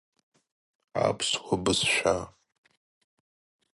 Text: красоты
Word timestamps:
красоты 0.95 2.15